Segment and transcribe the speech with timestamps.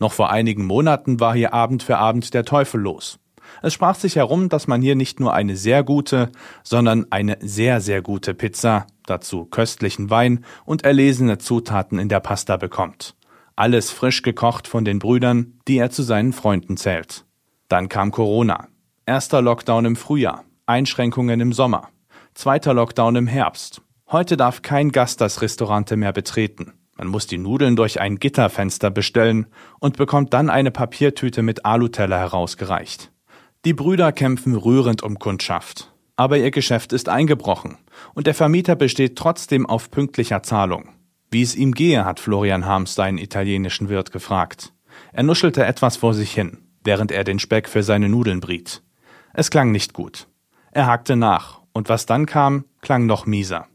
[0.00, 3.18] Noch vor einigen Monaten war hier Abend für Abend der Teufel los.
[3.62, 6.30] Es sprach sich herum, dass man hier nicht nur eine sehr gute,
[6.62, 12.56] sondern eine sehr, sehr gute Pizza, dazu köstlichen Wein und erlesene Zutaten in der Pasta
[12.56, 13.14] bekommt.
[13.56, 17.26] Alles frisch gekocht von den Brüdern, die er zu seinen Freunden zählt.
[17.68, 18.68] Dann kam Corona.
[19.04, 21.88] Erster Lockdown im Frühjahr, Einschränkungen im Sommer,
[22.32, 23.82] zweiter Lockdown im Herbst.
[24.10, 26.79] Heute darf kein Gast das Restaurante mehr betreten.
[27.00, 29.46] Man muss die Nudeln durch ein Gitterfenster bestellen
[29.78, 33.10] und bekommt dann eine Papiertüte mit Aluteller herausgereicht.
[33.64, 35.94] Die Brüder kämpfen rührend um Kundschaft.
[36.16, 37.78] Aber ihr Geschäft ist eingebrochen
[38.12, 40.90] und der Vermieter besteht trotzdem auf pünktlicher Zahlung.
[41.30, 44.74] Wie es ihm gehe, hat Florian Harms seinen italienischen Wirt gefragt.
[45.14, 48.82] Er nuschelte etwas vor sich hin, während er den Speck für seine Nudeln briet.
[49.32, 50.28] Es klang nicht gut.
[50.70, 53.69] Er hakte nach, und was dann kam, klang noch mieser.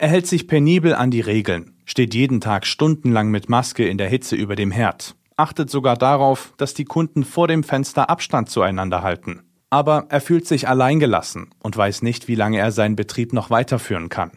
[0.00, 4.08] Er hält sich penibel an die Regeln, steht jeden Tag stundenlang mit Maske in der
[4.08, 9.02] Hitze über dem Herd, achtet sogar darauf, dass die Kunden vor dem Fenster Abstand zueinander
[9.02, 9.42] halten.
[9.70, 14.08] Aber er fühlt sich alleingelassen und weiß nicht, wie lange er seinen Betrieb noch weiterführen
[14.08, 14.30] kann.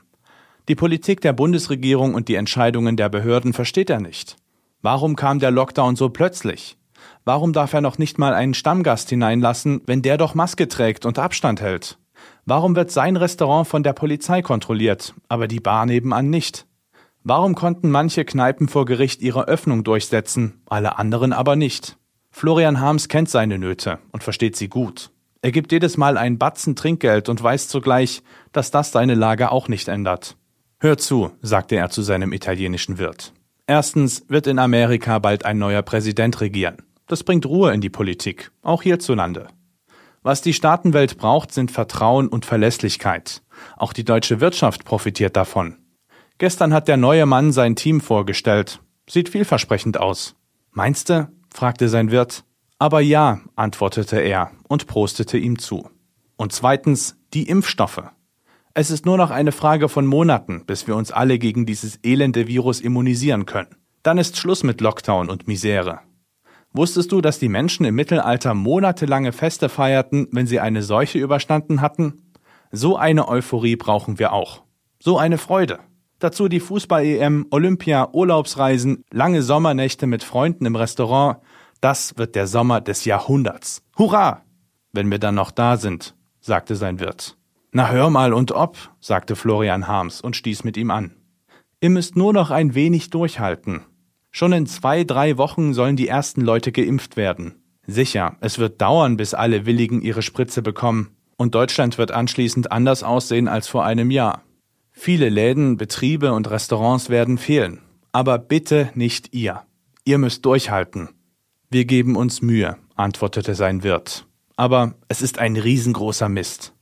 [0.68, 4.38] Die Politik der Bundesregierung und die Entscheidungen der Behörden versteht er nicht.
[4.82, 6.76] Warum kam der Lockdown so plötzlich?
[7.24, 11.20] Warum darf er noch nicht mal einen Stammgast hineinlassen, wenn der doch Maske trägt und
[11.20, 12.00] Abstand hält?
[12.46, 16.66] Warum wird sein Restaurant von der Polizei kontrolliert, aber die Bar nebenan nicht?
[17.24, 21.97] Warum konnten manche Kneipen vor Gericht ihre Öffnung durchsetzen, alle anderen aber nicht?
[22.31, 25.12] Florian Harms kennt seine Nöte und versteht sie gut.
[25.44, 29.68] Er gibt jedes Mal einen Batzen Trinkgeld und weiß zugleich, dass das seine Lage auch
[29.68, 30.38] nicht ändert.
[30.79, 33.34] Hör zu, sagte er zu seinem italienischen Wirt.
[33.68, 36.78] Erstens wird in Amerika bald ein neuer Präsident regieren.
[37.06, 39.47] Das bringt Ruhe in die Politik, auch hierzulande.
[40.24, 43.42] Was die Staatenwelt braucht, sind Vertrauen und Verlässlichkeit.
[43.76, 45.78] Auch die deutsche Wirtschaft profitiert davon.
[46.38, 48.82] Gestern hat der neue Mann sein Team vorgestellt.
[49.09, 50.36] Sieht vielversprechend aus.
[50.72, 51.30] Meinste?
[51.52, 52.44] fragte sein Wirt.
[52.78, 55.90] Aber ja, antwortete er und prostete ihm zu.
[56.38, 58.03] Und zweitens die Impfstoffe.
[58.74, 62.48] Es ist nur noch eine Frage von Monaten, bis wir uns alle gegen dieses elende
[62.48, 63.76] Virus immunisieren können.
[64.02, 66.00] Dann ist Schluss mit Lockdown und Misere.
[66.74, 71.82] Wusstest du, dass die Menschen im Mittelalter monatelange Feste feierten, wenn sie eine Seuche überstanden
[71.82, 72.22] hatten?
[72.72, 74.64] So eine Euphorie brauchen wir auch.
[75.00, 75.80] So eine Freude.
[76.20, 81.40] Dazu die Fußball-EM, Olympia, Urlaubsreisen, lange Sommernächte mit Freunden im Restaurant.
[81.82, 83.84] Das wird der Sommer des Jahrhunderts.
[83.98, 84.44] Hurra!
[84.94, 87.38] Wenn wir dann noch da sind, sagte sein Wirt.
[87.72, 91.16] Na hör mal und ob, sagte Florian Harms und stieß mit ihm an.
[91.80, 93.82] Ihr müsst nur noch ein wenig durchhalten.
[94.31, 97.56] Schon in zwei, drei Wochen sollen die ersten Leute geimpft werden.
[97.86, 101.16] Sicher, es wird dauern, bis alle Willigen ihre Spritze bekommen.
[101.36, 104.44] Und Deutschland wird anschließend anders aussehen als vor einem Jahr.
[104.91, 107.81] Viele Läden, Betriebe und Restaurants werden fehlen.
[108.12, 109.64] Aber bitte nicht ihr.
[110.06, 111.09] Ihr müsst durchhalten.
[111.70, 114.28] Wir geben uns Mühe, antwortete sein Wirt.
[114.56, 116.74] Aber es ist ein riesengroßer Mist.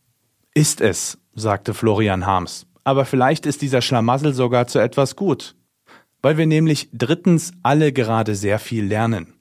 [0.53, 2.65] Ist es, sagte Florian Harms.
[2.83, 5.55] Aber vielleicht ist dieser Schlamassel sogar zu etwas gut.
[6.21, 9.33] Weil wir nämlich drittens alle gerade sehr viel lernen.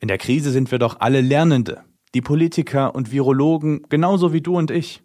[0.00, 1.82] In der Krise sind wir doch alle Lernende.
[2.14, 5.02] Die Politiker und Virologen genauso wie du und ich.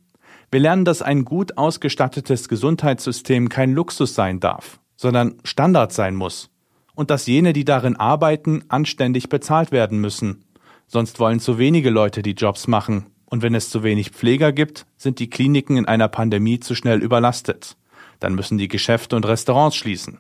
[0.52, 6.50] Wir lernen, dass ein gut ausgestattetes Gesundheitssystem kein Luxus sein darf, sondern Standard sein muss.
[6.96, 10.44] Und dass jene, die darin arbeiten, anständig bezahlt werden müssen.
[10.88, 13.06] Sonst wollen zu wenige Leute die Jobs machen.
[13.26, 17.04] Und wenn es zu wenig Pfleger gibt, sind die Kliniken in einer Pandemie zu schnell
[17.04, 17.78] überlastet.
[18.20, 20.20] Dann müssen die Geschäfte und Restaurants schließen.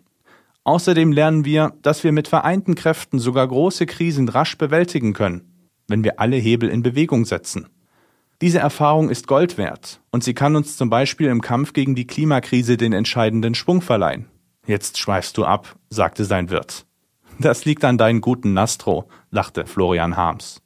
[0.69, 6.03] Außerdem lernen wir, dass wir mit vereinten Kräften sogar große Krisen rasch bewältigen können, wenn
[6.03, 7.69] wir alle Hebel in Bewegung setzen.
[8.43, 12.05] Diese Erfahrung ist Gold wert und sie kann uns zum Beispiel im Kampf gegen die
[12.05, 14.27] Klimakrise den entscheidenden Schwung verleihen.
[14.67, 16.85] Jetzt schweifst du ab, sagte sein Wirt.
[17.39, 20.61] Das liegt an deinen guten Nastro, lachte Florian Harms.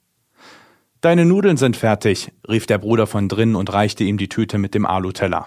[1.00, 4.74] Deine Nudeln sind fertig, rief der Bruder von drinnen und reichte ihm die Tüte mit
[4.74, 5.46] dem Aluteller.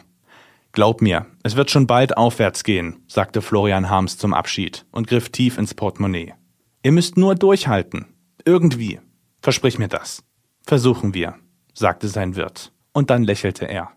[0.77, 5.29] Glaub mir, es wird schon bald aufwärts gehen, sagte Florian Harms zum Abschied und griff
[5.29, 6.35] tief ins Portemonnaie.
[6.83, 8.05] Ihr müsst nur durchhalten.
[8.45, 8.99] Irgendwie.
[9.41, 10.23] Versprich mir das.
[10.61, 11.33] Versuchen wir,
[11.73, 12.73] sagte sein Wirt.
[12.93, 13.89] Und dann lächelte er.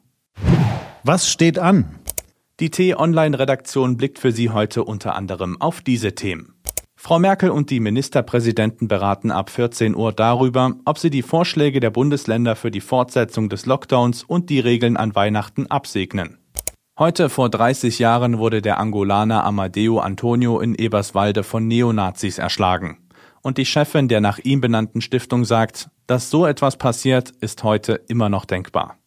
[1.04, 1.96] Was steht an?
[2.60, 6.54] Die T-Online-Redaktion blickt für Sie heute unter anderem auf diese Themen.
[6.96, 11.90] Frau Merkel und die Ministerpräsidenten beraten ab 14 Uhr darüber, ob sie die Vorschläge der
[11.90, 16.38] Bundesländer für die Fortsetzung des Lockdowns und die Regeln an Weihnachten absegnen.
[17.00, 22.98] Heute vor 30 Jahren wurde der Angolaner Amadeo Antonio in Eberswalde von Neonazis erschlagen.
[23.40, 27.94] Und die Chefin der nach ihm benannten Stiftung sagt, dass so etwas passiert, ist heute
[28.08, 28.98] immer noch denkbar.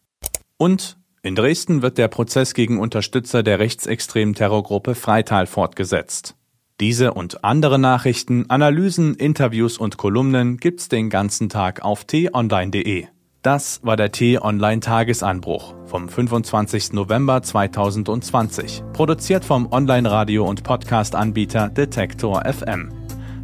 [0.56, 6.34] Und in Dresden wird der Prozess gegen Unterstützer der rechtsextremen Terrorgruppe Freital fortgesetzt.
[6.80, 13.06] Diese und andere Nachrichten, Analysen, Interviews und Kolumnen gibt's den ganzen Tag auf t-online.de.
[13.44, 16.94] Das war der T-Online Tagesanbruch vom 25.
[16.94, 22.90] November 2020, produziert vom Online-Radio- und Podcast-Anbieter Detektor FM.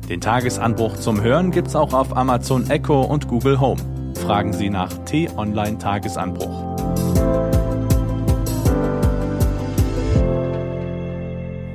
[0.08, 4.14] Den Tagesanbruch zum Hören gibt's auch auf Amazon Echo und Google Home.
[4.16, 6.76] Fragen Sie nach T-Online Tagesanbruch.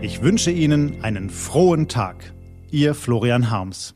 [0.01, 2.33] Ich wünsche Ihnen einen frohen Tag.
[2.71, 3.93] Ihr Florian Harms.